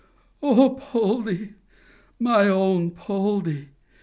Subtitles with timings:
[0.41, 1.53] "Oh Poldie!
[2.17, 3.67] my own Poldie!"